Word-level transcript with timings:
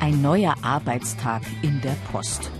Ein 0.00 0.20
neuer 0.20 0.54
Arbeitstag 0.62 1.42
in 1.62 1.80
der 1.80 1.96
Post. 2.10 2.50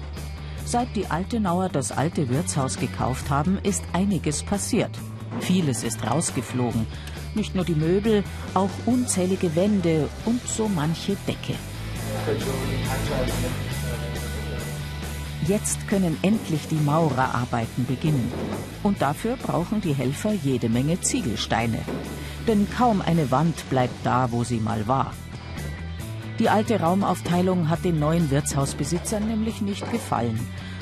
Seit 0.64 0.94
die 0.96 1.06
Altenauer 1.06 1.68
das 1.68 1.92
alte 1.92 2.28
Wirtshaus 2.28 2.78
gekauft 2.78 3.30
haben, 3.30 3.58
ist 3.62 3.82
einiges 3.92 4.42
passiert. 4.42 4.90
Vieles 5.40 5.82
ist 5.82 6.08
rausgeflogen. 6.08 6.86
Nicht 7.34 7.54
nur 7.54 7.64
die 7.64 7.74
Möbel, 7.74 8.24
auch 8.54 8.70
unzählige 8.86 9.54
Wände 9.56 10.08
und 10.24 10.46
so 10.46 10.68
manche 10.68 11.16
Decke. 11.26 11.54
Jetzt 15.48 15.88
können 15.88 16.16
endlich 16.22 16.68
die 16.68 16.76
Maurerarbeiten 16.76 17.86
beginnen. 17.86 18.32
Und 18.82 19.02
dafür 19.02 19.36
brauchen 19.36 19.80
die 19.80 19.94
Helfer 19.94 20.32
jede 20.32 20.68
Menge 20.68 21.00
Ziegelsteine. 21.00 21.80
Denn 22.46 22.68
kaum 22.70 23.02
eine 23.02 23.30
Wand 23.30 23.68
bleibt 23.68 24.06
da, 24.06 24.30
wo 24.30 24.44
sie 24.44 24.60
mal 24.60 24.86
war. 24.86 25.12
Die 26.42 26.48
alte 26.48 26.80
Raumaufteilung 26.80 27.68
hat 27.68 27.84
den 27.84 28.00
neuen 28.00 28.28
Wirtshausbesitzern 28.32 29.28
nämlich 29.28 29.62
nicht 29.62 29.88
gefallen. 29.92 30.40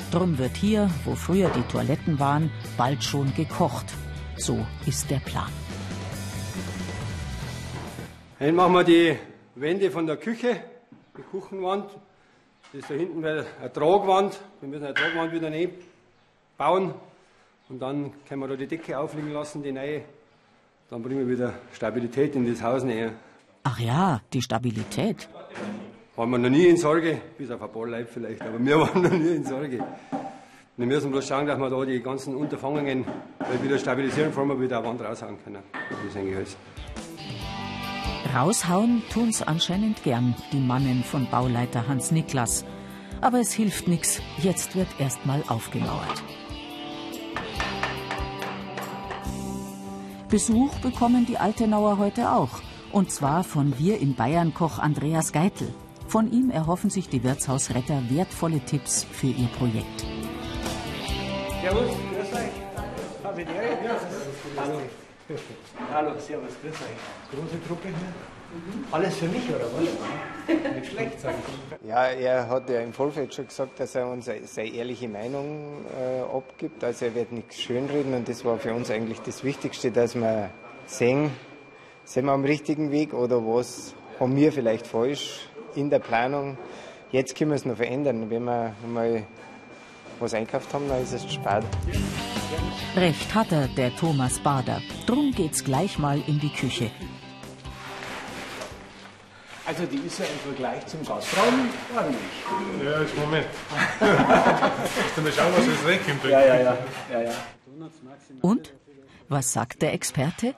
Drum 0.09 0.39
wird 0.39 0.57
hier, 0.57 0.89
wo 1.05 1.13
früher 1.13 1.49
die 1.49 1.61
Toiletten 1.71 2.19
waren, 2.19 2.49
bald 2.77 3.03
schon 3.03 3.31
gekocht. 3.35 3.85
So 4.37 4.65
ist 4.87 5.11
der 5.11 5.19
Plan. 5.19 5.51
Dann 8.39 8.55
machen 8.55 8.73
wir 8.73 8.83
die 8.83 9.15
Wände 9.53 9.91
von 9.91 10.07
der 10.07 10.17
Küche, 10.17 10.61
die 11.15 11.21
Kuchenwand. 11.21 11.91
Das 12.73 12.87
da 12.87 12.95
hinten 12.95 13.23
eine 13.23 13.45
Tragwand. 13.71 14.39
Wir 14.61 14.67
müssen 14.67 14.85
eine 14.85 14.95
Tragwand 14.95 15.31
wieder 15.31 15.51
nehmen, 15.51 15.73
bauen. 16.57 16.91
Und 17.69 17.79
dann 17.79 18.13
können 18.27 18.41
wir 18.41 18.47
da 18.47 18.55
die 18.55 18.65
Decke 18.65 18.97
aufliegen 18.97 19.31
lassen, 19.31 19.61
die 19.61 19.71
neue. 19.71 20.01
Dann 20.89 21.03
bringen 21.03 21.19
wir 21.19 21.29
wieder 21.29 21.53
Stabilität 21.71 22.35
in 22.35 22.51
das 22.51 22.63
Haus 22.63 22.83
näher. 22.83 23.13
Ach 23.63 23.79
ja, 23.79 24.21
die 24.33 24.41
Stabilität. 24.41 25.29
Waren 26.15 26.29
wir 26.31 26.37
noch 26.37 26.49
nie 26.49 26.65
in 26.65 26.77
Sorge, 26.77 27.21
bis 27.37 27.51
auf 27.51 27.61
ein 27.61 27.71
paar 27.71 27.87
Leute 27.87 28.07
vielleicht, 28.11 28.41
aber 28.41 28.59
wir 28.59 28.79
waren 28.81 29.01
noch 29.01 29.11
nie 29.11 29.35
in 29.35 29.43
Sorge. 29.43 29.83
Wir 30.77 30.87
müssen 30.87 31.11
bloß 31.11 31.27
schauen, 31.27 31.45
dass 31.45 31.59
wir 31.59 31.69
da 31.69 31.85
die 31.85 32.01
ganzen 32.01 32.35
Unterfangen 32.35 33.05
wieder 33.61 33.77
stabilisieren, 33.77 34.29
bevor 34.29 34.45
wir 34.45 34.59
wieder 34.59 34.79
eine 34.79 34.87
Wand 34.87 35.01
raushauen 35.01 35.37
können. 35.43 35.61
Das 35.89 35.99
ist 36.07 36.17
eigentlich 36.17 36.35
alles. 36.35 36.57
Raushauen 38.33 39.03
tun's 39.11 39.41
anscheinend 39.41 40.03
gern, 40.03 40.35
die 40.51 40.59
Mannen 40.59 41.03
von 41.03 41.27
Bauleiter 41.29 41.87
Hans 41.87 42.11
Niklas. 42.11 42.65
Aber 43.19 43.39
es 43.39 43.51
hilft 43.51 43.87
nichts, 43.87 44.21
jetzt 44.39 44.75
wird 44.75 44.87
erstmal 44.99 45.43
aufgemauert. 45.47 46.23
Besuch 50.29 50.73
bekommen 50.79 51.25
die 51.25 51.37
Altenauer 51.37 51.97
heute 51.97 52.31
auch. 52.31 52.61
Und 52.91 53.09
zwar 53.09 53.45
von 53.45 53.79
Wir 53.79 53.99
in 53.99 54.15
Bayern 54.15 54.53
Koch 54.53 54.77
Andreas 54.77 55.31
Geitel. 55.31 55.73
Von 56.07 56.29
ihm 56.29 56.49
erhoffen 56.49 56.89
sich 56.89 57.07
die 57.07 57.23
Wirtshausretter 57.23 58.03
wertvolle 58.09 58.59
Tipps 58.59 59.05
für 59.05 59.27
ihr 59.27 59.47
Projekt. 59.57 60.05
Servus, 61.61 61.83
grüß 61.85 62.33
euch. 62.33 63.23
Habitäre? 63.23 63.77
Ja, 63.85 63.95
Hallo. 64.57 64.79
Hallo, 65.93 66.19
servus, 66.19 66.51
grüß 66.61 66.73
euch. 66.73 67.39
Große 67.39 67.65
Truppe 67.65 67.87
hier. 67.87 68.91
Alles 68.91 69.15
für 69.15 69.27
mich, 69.27 69.47
oder 69.47 69.67
was? 69.73 70.73
Nicht 70.75 70.91
schlecht, 70.91 71.21
sagen 71.21 71.37
Ja, 71.87 72.07
er 72.07 72.49
hat 72.49 72.69
ja 72.69 72.81
im 72.81 72.91
Vorfeld 72.91 73.33
schon 73.33 73.47
gesagt, 73.47 73.79
dass 73.79 73.95
er 73.95 74.09
uns 74.09 74.25
seine 74.25 74.69
ehrliche 74.69 75.07
Meinung 75.07 75.85
äh, 75.97 76.19
abgibt. 76.23 76.83
Also 76.83 77.05
er 77.05 77.15
wird 77.15 77.31
nichts 77.31 77.61
schönreden 77.61 78.13
und 78.13 78.27
das 78.27 78.43
war 78.43 78.57
für 78.57 78.73
uns 78.73 78.91
eigentlich 78.91 79.21
das 79.21 79.45
Wichtigste, 79.45 79.91
dass 79.91 80.15
wir 80.15 80.49
sehen, 80.87 81.31
sind 82.11 82.25
wir 82.25 82.33
am 82.33 82.43
richtigen 82.43 82.91
Weg 82.91 83.13
oder 83.13 83.37
was 83.37 83.93
haben 84.19 84.35
wir 84.35 84.51
vielleicht 84.51 84.85
falsch 84.85 85.47
in 85.75 85.89
der 85.89 85.99
Planung. 85.99 86.57
Jetzt 87.09 87.37
können 87.37 87.51
wir 87.51 87.55
es 87.55 87.63
noch 87.63 87.77
verändern. 87.77 88.29
Wenn 88.29 88.43
wir 88.43 88.75
mal 88.85 89.23
was 90.19 90.33
einkauft 90.33 90.73
haben, 90.73 90.89
dann 90.89 91.01
ist 91.01 91.13
es 91.13 91.31
spät. 91.31 91.63
Recht 92.97 93.33
hat 93.33 93.53
er, 93.53 93.69
der 93.69 93.95
Thomas 93.95 94.39
Bader. 94.39 94.81
Drum 95.05 95.31
geht's 95.31 95.63
gleich 95.63 95.97
mal 95.99 96.21
in 96.27 96.37
die 96.41 96.51
Küche. 96.51 96.91
Also 99.65 99.85
die 99.85 100.05
ist 100.05 100.19
ja 100.19 100.25
im 100.25 100.53
Vergleich 100.53 100.85
zum 100.87 101.05
Gastraum 101.05 101.69
ordentlich. 101.95 102.83
Ja, 102.83 103.01
jetzt 103.01 103.17
Moment. 103.17 103.47
Musst 105.15 105.17
mal 105.23 105.31
schauen, 105.31 105.53
was 105.55 105.65
das. 105.65 106.29
Ja, 106.29 106.41
ja, 106.41 106.61
ja. 106.61 106.77
ja, 107.09 107.21
ja. 107.21 107.31
Und? 108.41 108.73
Was 109.29 109.53
sagt 109.53 109.81
der 109.81 109.93
Experte? 109.93 110.55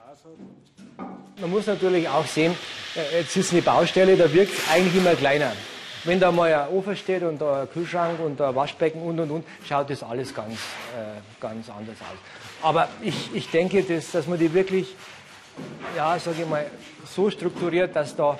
Man 1.40 1.50
muss 1.50 1.66
natürlich 1.66 2.08
auch 2.08 2.26
sehen, 2.26 2.54
äh, 2.94 3.20
jetzt 3.20 3.36
ist 3.36 3.52
eine 3.52 3.62
Baustelle, 3.62 4.16
da 4.16 4.32
wirkt 4.32 4.52
es 4.52 4.70
eigentlich 4.70 4.94
immer 4.94 5.14
kleiner. 5.14 5.52
Wenn 6.04 6.20
da 6.20 6.30
mal 6.30 6.52
ein 6.52 6.68
Ofen 6.68 6.96
steht 6.96 7.22
und 7.22 7.40
da 7.40 7.62
ein 7.62 7.70
Kühlschrank 7.70 8.20
und 8.20 8.40
ein 8.40 8.54
Waschbecken 8.54 9.02
und 9.02 9.18
und 9.18 9.30
und, 9.30 9.44
schaut 9.66 9.90
das 9.90 10.02
alles 10.02 10.32
ganz, 10.32 10.54
äh, 10.54 11.20
ganz 11.40 11.68
anders 11.68 11.96
aus. 12.00 12.18
Aber 12.62 12.88
ich, 13.02 13.34
ich 13.34 13.50
denke, 13.50 13.82
dass, 13.82 14.12
dass 14.12 14.26
man 14.28 14.38
die 14.38 14.52
wirklich, 14.54 14.94
ja, 15.96 16.16
sage 16.20 16.42
ich 16.42 16.48
mal, 16.48 16.66
so 17.04 17.28
strukturiert, 17.30 17.96
dass 17.96 18.14
da 18.14 18.38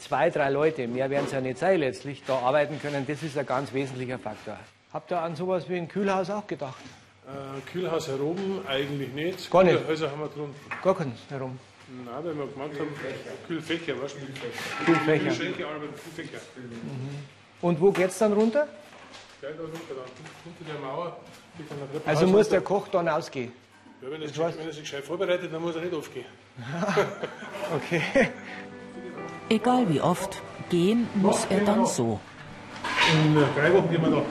zwei, 0.00 0.30
drei 0.30 0.50
Leute, 0.50 0.88
mehr 0.88 1.08
werden 1.10 1.26
es 1.26 1.32
ja 1.32 1.40
nicht 1.40 1.58
sein 1.58 1.78
letztlich, 1.78 2.22
da 2.26 2.38
arbeiten 2.38 2.80
können, 2.80 3.06
das 3.06 3.22
ist 3.22 3.38
ein 3.38 3.46
ganz 3.46 3.72
wesentlicher 3.72 4.18
Faktor. 4.18 4.58
Habt 4.92 5.12
ihr 5.12 5.20
an 5.20 5.36
sowas 5.36 5.68
wie 5.68 5.76
ein 5.76 5.86
Kühlhaus 5.86 6.28
auch 6.28 6.46
gedacht? 6.46 6.82
Äh, 7.28 7.60
Kühlhaus 7.70 8.08
herum 8.08 8.62
eigentlich 8.66 9.12
nicht. 9.12 9.48
Gar 9.48 9.62
nicht? 9.62 9.78
Kühlhäuser 9.78 10.10
haben 10.10 10.20
wir 10.20 10.28
drunter. 10.28 10.58
Gar 10.82 10.96
keins 10.96 11.18
herum. 11.28 11.58
Nein, 11.90 12.24
weil 12.24 12.36
wir 12.36 12.46
gemeint 12.46 12.78
haben, 12.78 12.88
Kühlfächer, 13.46 14.00
du? 14.16 14.84
Kühlfächer. 14.84 15.24
Kühlschränke, 15.24 15.66
aber 15.66 15.86
Kühlfächer. 15.86 16.38
Und 17.60 17.80
wo 17.80 17.90
geht's 17.90 18.18
dann 18.18 18.32
runter? 18.32 18.68
Ja, 19.42 19.48
da 19.50 19.62
runter, 19.62 19.78
dann. 19.88 20.06
Unter 20.44 20.72
der 20.72 20.80
Mauer. 20.80 21.16
geht 21.58 22.06
Also 22.06 22.26
muss 22.26 22.48
der 22.48 22.60
Koch 22.60 22.88
dann 22.88 23.08
ausgehen. 23.08 23.52
Ja, 24.02 24.10
wenn 24.10 24.22
er 24.22 24.28
sich, 24.28 24.38
wenn 24.38 24.66
gescheit 24.82 25.04
vorbereitet, 25.04 25.52
dann 25.52 25.62
muss 25.62 25.74
er 25.74 25.82
nicht 25.82 25.94
aufgehen. 25.94 26.26
Okay. 27.72 28.02
Egal 29.48 29.88
wie 29.88 30.00
oft, 30.00 30.42
gehen 30.70 31.08
muss 31.14 31.46
er 31.50 31.60
dann 31.60 31.86
so. 31.86 32.18
In 33.12 33.34
drei 33.34 33.72
Wochen 33.72 33.88
gehen 33.90 34.02
wir 34.02 34.10
noch. 34.10 34.26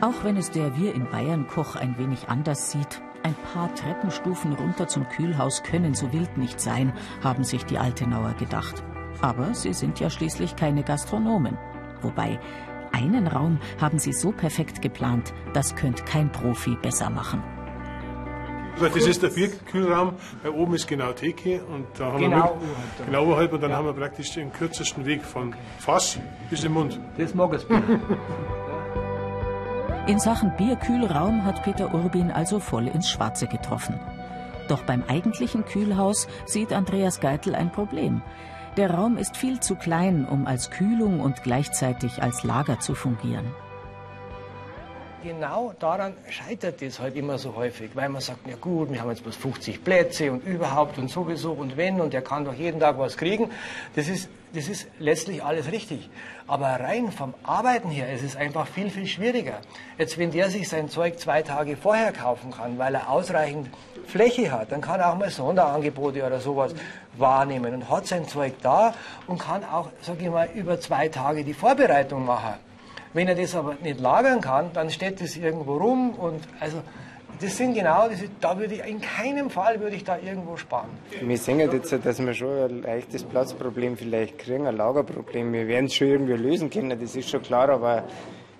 Auch 0.00 0.24
wenn 0.24 0.38
es 0.38 0.50
der 0.50 0.78
Wir 0.78 0.94
in 0.94 1.10
Bayern 1.10 1.46
Koch 1.46 1.76
ein 1.76 1.98
wenig 1.98 2.28
anders 2.28 2.70
sieht, 2.70 3.02
ein 3.22 3.34
paar 3.52 3.74
Treppenstufen 3.74 4.52
runter 4.52 4.88
zum 4.88 5.08
Kühlhaus 5.08 5.62
können 5.62 5.94
so 5.94 6.12
wild 6.12 6.36
nicht 6.38 6.60
sein, 6.60 6.92
haben 7.22 7.44
sich 7.44 7.64
die 7.64 7.78
Altenauer 7.78 8.34
gedacht. 8.34 8.82
Aber 9.20 9.54
sie 9.54 9.72
sind 9.72 10.00
ja 10.00 10.08
schließlich 10.08 10.56
keine 10.56 10.82
Gastronomen. 10.82 11.58
Wobei, 12.02 12.38
einen 12.92 13.26
Raum 13.26 13.58
haben 13.80 13.98
sie 13.98 14.12
so 14.12 14.32
perfekt 14.32 14.82
geplant, 14.82 15.32
das 15.52 15.76
könnte 15.76 16.04
kein 16.04 16.32
Profi 16.32 16.76
besser 16.80 17.10
machen. 17.10 17.42
Das 18.80 19.06
ist 19.06 19.22
der 19.22 19.28
Bierkühlraum, 19.28 20.14
weil 20.42 20.52
oben 20.52 20.74
ist 20.74 20.88
genau 20.88 21.12
Theke 21.12 21.62
und 21.64 21.86
da 21.98 22.12
haben 22.12 22.20
Genau 22.20 22.58
wir 22.98 23.06
genau 23.06 23.24
oberhalb 23.24 23.52
und 23.52 23.62
dann 23.62 23.72
haben 23.72 23.86
wir 23.86 23.92
praktisch 23.92 24.32
den 24.32 24.52
kürzesten 24.52 25.04
Weg 25.04 25.22
von 25.22 25.54
Fass 25.78 26.18
bis 26.48 26.64
im 26.64 26.72
Mund. 26.72 26.98
Das 27.18 27.34
mag 27.34 27.52
es 27.52 27.64
bitte. 27.64 28.00
In 30.06 30.18
Sachen 30.18 30.56
Bierkühlraum 30.56 31.44
hat 31.44 31.62
Peter 31.62 31.94
Urbin 31.94 32.30
also 32.30 32.58
voll 32.58 32.88
ins 32.88 33.08
Schwarze 33.08 33.46
getroffen. 33.46 34.00
Doch 34.66 34.82
beim 34.82 35.04
eigentlichen 35.06 35.64
Kühlhaus 35.64 36.26
sieht 36.46 36.72
Andreas 36.72 37.20
Geitel 37.20 37.54
ein 37.54 37.70
Problem. 37.70 38.22
Der 38.76 38.92
Raum 38.92 39.18
ist 39.18 39.36
viel 39.36 39.60
zu 39.60 39.76
klein, 39.76 40.26
um 40.26 40.46
als 40.46 40.70
Kühlung 40.70 41.20
und 41.20 41.42
gleichzeitig 41.42 42.22
als 42.22 42.44
Lager 42.44 42.80
zu 42.80 42.94
fungieren. 42.94 43.46
Genau 45.22 45.74
daran 45.78 46.14
scheitert 46.30 46.80
es 46.80 46.98
halt 46.98 47.14
immer 47.14 47.36
so 47.36 47.54
häufig, 47.54 47.90
weil 47.94 48.08
man 48.08 48.22
sagt, 48.22 48.46
ja 48.48 48.56
gut, 48.58 48.90
wir 48.90 49.02
haben 49.02 49.10
jetzt 49.10 49.22
bloß 49.22 49.36
50 49.36 49.84
Plätze 49.84 50.32
und 50.32 50.46
überhaupt 50.46 50.96
und 50.96 51.10
sowieso 51.10 51.52
und 51.52 51.76
wenn 51.76 52.00
und 52.00 52.14
der 52.14 52.22
kann 52.22 52.46
doch 52.46 52.54
jeden 52.54 52.80
Tag 52.80 52.98
was 52.98 53.18
kriegen. 53.18 53.50
Das 53.94 54.08
ist, 54.08 54.30
das 54.54 54.68
ist 54.68 54.86
letztlich 54.98 55.42
alles 55.44 55.70
richtig. 55.70 56.10
Aber 56.46 56.66
rein 56.66 57.12
vom 57.12 57.34
Arbeiten 57.42 57.90
her 57.90 58.12
ist 58.12 58.22
es 58.22 58.36
einfach 58.36 58.66
viel, 58.66 58.90
viel 58.90 59.06
schwieriger. 59.06 59.60
Jetzt, 59.98 60.18
wenn 60.18 60.30
der 60.30 60.50
sich 60.50 60.68
sein 60.68 60.88
Zeug 60.88 61.18
zwei 61.18 61.42
Tage 61.42 61.76
vorher 61.76 62.12
kaufen 62.12 62.50
kann, 62.50 62.78
weil 62.78 62.94
er 62.94 63.08
ausreichend 63.10 63.70
Fläche 64.06 64.50
hat, 64.50 64.72
dann 64.72 64.80
kann 64.80 65.00
er 65.00 65.12
auch 65.12 65.16
mal 65.16 65.30
Sonderangebote 65.30 66.24
oder 66.24 66.40
sowas 66.40 66.74
wahrnehmen 67.16 67.74
und 67.74 67.88
hat 67.88 68.06
sein 68.06 68.26
Zeug 68.26 68.54
da 68.62 68.94
und 69.26 69.38
kann 69.38 69.64
auch, 69.64 69.90
sage 70.02 70.24
ich 70.24 70.30
mal, 70.30 70.48
über 70.54 70.80
zwei 70.80 71.08
Tage 71.08 71.44
die 71.44 71.54
Vorbereitung 71.54 72.24
machen. 72.24 72.54
Wenn 73.12 73.28
er 73.28 73.34
das 73.34 73.54
aber 73.54 73.74
nicht 73.82 74.00
lagern 74.00 74.40
kann, 74.40 74.72
dann 74.72 74.90
steht 74.90 75.20
das 75.20 75.36
irgendwo 75.36 75.76
rum 75.76 76.10
und 76.10 76.42
also 76.60 76.82
das 77.40 77.56
sind 77.56 77.74
genau 77.74 78.08
diese, 78.08 78.26
da 78.40 78.58
würde 78.58 78.74
ich 78.74 78.84
in 78.84 79.00
keinem 79.00 79.48
Fall 79.50 79.80
würde 79.80 79.96
ich 79.96 80.04
da 80.04 80.18
irgendwo 80.18 80.56
sparen. 80.56 80.90
Wir 81.20 81.38
sehen 81.38 81.58
halt 81.58 81.72
jetzt, 81.72 81.92
dass 82.04 82.18
wir 82.24 82.34
schon 82.34 82.58
ein 82.58 82.82
leichtes 82.82 83.24
Platzproblem 83.24 83.96
vielleicht 83.96 84.38
kriegen, 84.38 84.66
ein 84.66 84.76
Lagerproblem. 84.76 85.52
Wir 85.52 85.66
werden 85.66 85.86
es 85.86 85.94
schon 85.94 86.08
irgendwie 86.08 86.34
lösen 86.34 86.68
können, 86.68 86.98
das 87.00 87.16
ist 87.16 87.30
schon 87.30 87.42
klar, 87.42 87.68
aber 87.70 88.04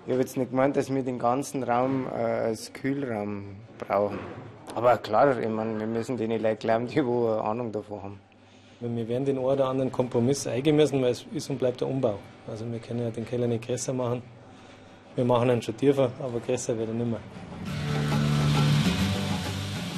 ich 0.05 0.11
habe 0.11 0.21
jetzt 0.21 0.35
nicht 0.35 0.49
gemeint, 0.49 0.75
dass 0.75 0.93
wir 0.93 1.03
den 1.03 1.19
ganzen 1.19 1.63
Raum 1.63 2.07
äh, 2.07 2.21
als 2.21 2.73
Kühlraum 2.73 3.55
brauchen. 3.77 4.19
Aber 4.73 4.97
klar, 4.97 5.37
ich 5.37 5.49
meine, 5.49 5.79
wir 5.79 5.87
müssen 5.87 6.17
denen 6.17 6.41
Leute 6.41 6.57
glauben, 6.57 6.87
die 6.87 7.05
wo 7.05 7.27
eine 7.27 7.41
Ahnung 7.41 7.71
davon 7.71 8.01
haben. 8.01 8.19
Wir 8.79 9.07
werden 9.07 9.25
den 9.25 9.37
einen 9.37 9.45
oder 9.45 9.67
anderen 9.67 9.91
Kompromiss 9.91 10.47
eingehen 10.47 10.75
müssen, 10.75 11.01
weil 11.03 11.11
es 11.11 11.25
ist 11.31 11.49
und 11.51 11.59
bleibt 11.59 11.81
der 11.81 11.87
Umbau. 11.87 12.17
Also 12.47 12.65
wir 12.71 12.79
können 12.79 13.01
ja 13.01 13.11
den 13.11 13.27
Keller 13.27 13.45
nicht 13.45 13.67
größer 13.67 13.93
machen. 13.93 14.23
Wir 15.15 15.25
machen 15.25 15.49
ihn 15.51 15.61
schon 15.61 15.77
tiefer, 15.77 16.09
aber 16.19 16.39
größer 16.39 16.75
wird 16.77 16.87
er 16.87 16.95
nicht 16.95 17.11
mehr. 17.11 17.19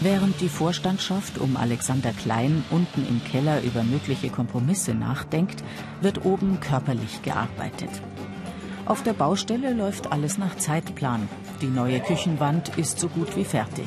Während 0.04 0.42
die 0.42 0.50
Vorstandschaft 0.50 1.38
um 1.38 1.56
Alexander 1.56 2.12
Klein 2.12 2.66
unten 2.72 3.08
im 3.08 3.24
Keller 3.24 3.64
über 3.64 3.84
mögliche 3.84 4.30
Kompromisse 4.30 4.94
nachdenkt, 4.94 5.64
wird 6.02 6.26
oben 6.26 6.60
körperlich 6.60 7.22
gearbeitet. 7.22 7.90
Auf 8.86 9.02
der 9.04 9.14
Baustelle 9.14 9.74
läuft 9.74 10.12
alles 10.12 10.38
nach 10.38 10.58
Zeitplan. 10.58 11.30
Die 11.62 11.68
neue 11.68 12.02
Küchenwand 12.02 12.78
ist 12.78 13.00
so 13.00 13.08
gut 13.08 13.38
wie 13.38 13.46
fertig. 13.46 13.86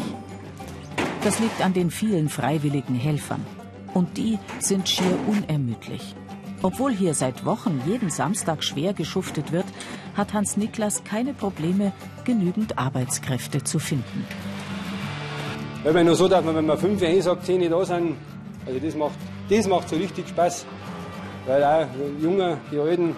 Das 1.22 1.38
liegt 1.38 1.60
an 1.60 1.74
den 1.74 1.90
vielen 1.90 2.30
freiwilligen 2.30 2.94
Helfern. 2.94 3.44
Und 3.92 4.16
die 4.16 4.38
sind 4.58 4.88
schier 4.88 5.18
unermüdlich. 5.26 6.14
Obwohl 6.62 6.94
hier 6.94 7.12
seit 7.12 7.44
Wochen 7.44 7.82
jeden 7.86 8.08
Samstag 8.08 8.64
schwer 8.64 8.94
geschuftet 8.94 9.52
wird, 9.52 9.66
hat 10.16 10.32
Hans 10.32 10.56
Niklas 10.56 11.04
keine 11.04 11.34
Probleme, 11.34 11.92
genügend 12.24 12.78
Arbeitskräfte 12.78 13.62
zu 13.64 13.78
finden. 13.78 14.24
Weil 15.86 15.92
man 15.92 16.06
nur 16.06 16.16
so, 16.16 16.26
man, 16.26 16.52
wenn 16.52 16.66
man 16.66 16.76
fünf 16.76 17.00
einsagt, 17.00 17.46
zehn 17.46 17.70
da 17.70 17.84
sind, 17.84 18.16
also 18.66 18.80
das 18.80 18.96
macht, 18.96 19.14
das 19.48 19.68
macht 19.68 19.88
so 19.88 19.94
richtig 19.94 20.28
Spaß. 20.28 20.66
Weil 21.46 21.62
auch 21.62 21.86
die 22.18 22.24
Jungen, 22.24 22.56
die 22.72 22.80
Alten, 22.80 23.14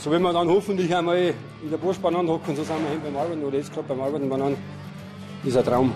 so 0.00 0.10
wenn 0.10 0.20
wir 0.20 0.34
dann 0.34 0.46
hoffentlich 0.46 0.94
einmal 0.94 1.32
in 1.62 1.70
der 1.70 1.78
Boschbahn 1.78 2.14
anhocken, 2.14 2.54
so 2.56 2.62
sind 2.62 2.76
wir 2.82 2.90
hin 2.90 3.00
beim 3.02 3.16
Arbeiten 3.16 3.42
oder 3.42 3.56
jetzt 3.56 3.72
gerade 3.72 3.88
beim 3.88 4.02
Arbeiten 4.02 4.28
beieinander, 4.28 4.58
ist 5.44 5.56
ein 5.56 5.64
Traum. 5.64 5.94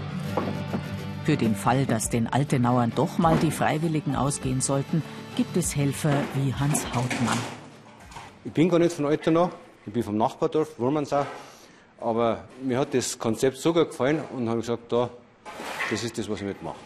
Für 1.25 1.37
den 1.37 1.55
Fall, 1.55 1.85
dass 1.85 2.09
den 2.09 2.27
Altenauern 2.27 2.91
doch 2.97 3.19
mal 3.19 3.37
die 3.37 3.51
Freiwilligen 3.51 4.17
ausgehen 4.17 4.63
sollten, 4.63 5.03
gibt 5.37 5.59
es 5.59 5.77
Helfer 5.77 6.15
wie 6.37 6.55
Hans 6.55 6.87
Hautmann. 6.87 7.37
Ich 8.47 8.53
bin 8.53 8.71
gar 8.71 8.79
nicht 8.79 8.95
von 8.95 9.05
Altenau, 9.05 9.51
ich 9.85 9.93
bin 9.93 10.03
vom 10.03 10.17
Nachbardorf, 10.17 10.79
Wurmansau. 10.79 11.27
Aber 12.01 12.45
mir 12.65 12.79
hat 12.79 12.95
das 12.95 13.19
Konzept 13.19 13.59
so 13.59 13.75
gut 13.75 13.91
gefallen 13.91 14.23
und 14.35 14.49
habe 14.49 14.61
gesagt, 14.61 14.91
da, 14.91 15.11
das 15.91 16.05
ist 16.05 16.19
das, 16.19 16.29
was 16.29 16.41
ich 16.41 16.47
mitmache. 16.47 16.77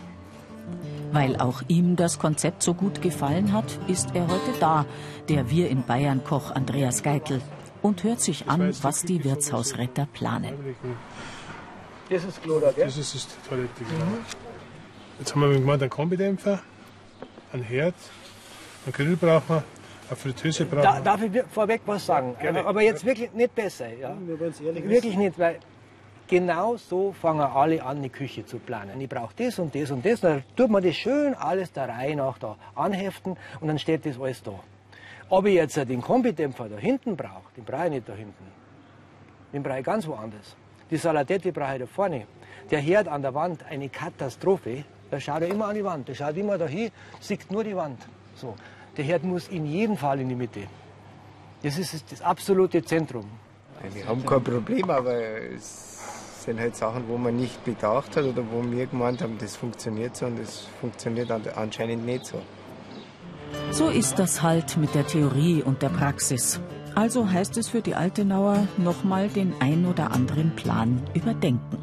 Weil 1.13 1.37
auch 1.37 1.63
ihm 1.69 1.97
das 1.97 2.19
Konzept 2.19 2.63
so 2.63 2.75
gut 2.75 3.03
gefallen 3.03 3.53
hat, 3.53 3.79
ist 3.89 4.15
er 4.15 4.29
heute 4.29 4.53
da, 4.61 4.87
der 5.29 5.51
Wir 5.51 5.69
in 5.69 5.83
Bayern 5.83 6.25
Koch 6.25 6.51
Andreas 6.51 7.03
Geitel, 7.03 7.41
und 7.83 8.05
hört 8.05 8.21
sich 8.21 8.49
an, 8.49 8.73
was 8.83 9.03
die 9.03 9.25
Wirtshausretter 9.25 10.07
planen. 10.13 10.55
Das 12.09 12.25
ist 12.25 12.43
Kloder, 12.43 12.73
gell? 12.73 12.85
Das 12.87 12.97
ist 12.97 13.13
die 13.15 13.49
Toilette, 13.49 13.71
genau. 13.79 14.13
Jetzt 15.19 15.35
haben 15.35 15.43
wir 15.43 15.53
gemeint, 15.59 15.83
einen 15.83 15.91
Kombidämpfer, 15.91 16.61
einen 17.53 17.63
Herd, 17.65 17.95
einen 18.87 18.93
Grill 18.93 19.17
brauchen 19.17 19.49
wir, 19.49 19.65
eine 20.09 20.17
Fritteuse 20.17 20.65
brauchen 20.65 20.83
Da, 20.83 20.95
wir. 20.95 21.01
darf 21.03 21.23
ich 21.23 21.43
vorweg 21.51 21.83
was 21.87 22.07
sagen? 22.07 22.37
Gerne. 22.41 22.65
Aber 22.65 22.83
jetzt 22.83 23.05
wirklich 23.05 23.33
nicht 23.33 23.55
besser. 23.55 23.93
Ja? 23.93 24.17
Wirklich 24.21 25.17
nicht, 25.17 25.39
weil 25.39 25.59
genau 26.33 26.79
so 26.79 27.13
fangen 27.13 27.43
alle 27.43 27.83
an, 27.85 28.03
die 28.03 28.09
Küche 28.09 28.47
zu 28.47 28.59
planen. 28.59 28.99
Ich 29.03 29.09
brauche 29.09 29.35
das 29.37 29.59
und 29.59 29.75
das 29.75 29.91
und 29.91 30.03
das. 30.05 30.21
Dann 30.23 30.43
tut 30.57 30.71
man 30.71 30.83
das 30.83 30.97
schön 30.97 31.35
alles 31.35 31.73
der 31.73 31.91
Reihe 31.91 32.17
nach 32.17 32.39
da 32.39 32.57
anheften 32.75 33.37
und 33.61 33.69
dann 33.69 33.79
steht 33.79 34.07
das 34.07 34.19
alles 34.19 34.43
da. 34.43 34.55
Ob 35.29 35.45
ich 35.45 35.55
jetzt 35.55 35.77
den 35.77 36.01
Kombidämpfer 36.01 36.71
da 36.71 36.77
hinten 36.77 37.17
brauche, 37.17 37.53
den 37.55 37.65
brauche 37.65 37.85
ich 37.85 37.91
nicht 37.91 38.09
da 38.09 38.15
hinten. 38.15 38.47
Den 39.53 39.63
brauche 39.63 39.81
ich 39.81 39.85
ganz 39.85 40.07
woanders. 40.07 40.57
Die 40.91 40.97
Salatette 40.97 41.53
brauche 41.53 41.75
ich 41.75 41.81
da 41.81 41.87
vorne. 41.87 42.27
Der 42.71 42.81
Herd 42.81 43.09
an 43.09 43.21
der 43.21 43.35
Wand, 43.35 43.63
eine 43.69 43.91
Katastrophe. 43.91 44.85
Da 45.11 45.21
schaut 45.21 45.43
er 45.43 45.49
immer 45.49 45.67
an 45.67 45.75
die 45.75 45.85
Wand. 45.85 46.09
Der 46.09 46.15
schaut 46.15 46.37
immer 46.39 46.57
dahin, 46.57 46.91
sieht 47.21 47.51
nur 47.51 47.63
die 47.63 47.77
Wand. 47.77 48.01
So. 48.37 48.55
Der 48.97 49.05
Herd 49.05 49.25
muss 49.25 49.49
in 49.49 49.67
jedem 49.67 49.99
Fall 49.99 50.21
in 50.21 50.31
die 50.31 50.35
Mitte. 50.35 50.63
Das 51.63 51.77
ist 51.77 52.11
das 52.11 52.23
absolute 52.23 52.83
Zentrum. 52.83 53.27
Wir 53.93 54.07
haben 54.07 54.25
kein 54.25 54.45
Problem, 54.45 54.89
aber 54.91 55.15
es 55.57 56.02
sind 56.43 56.59
halt 56.61 56.77
Sachen, 56.77 57.05
wo 57.09 57.17
man 57.17 57.37
nicht 57.37 57.65
bedacht 57.65 58.17
hat 58.17 58.25
oder 58.25 58.43
wo 58.51 58.63
wir 58.71 58.87
gemeint 58.87 59.23
haben, 59.23 59.39
das 59.39 59.57
funktioniert 59.57 60.17
so 60.17 60.27
und 60.27 60.39
das 60.39 60.67
funktioniert 60.81 61.31
an- 61.31 61.43
anscheinend 61.57 62.05
nicht 62.05 62.27
so. 62.27 62.41
So 63.71 63.89
ist 63.89 64.19
das 64.19 64.43
halt 64.43 64.77
mit 64.77 64.95
der 64.95 65.07
Theorie 65.07 65.63
und 65.63 65.83
der 65.83 65.89
Praxis. 65.91 66.61
Also 66.95 67.31
heißt 67.31 67.57
es 67.57 67.69
für 67.69 67.81
die 67.81 67.95
Altenauer 67.95 68.67
nochmal 68.77 69.29
den 69.29 69.55
ein 69.61 69.87
oder 69.87 70.11
anderen 70.13 70.55
Plan 70.57 71.03
überdenken. 71.15 71.79